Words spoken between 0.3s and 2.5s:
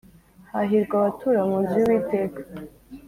Hahirwa abatura mu nzu y’Uwiteka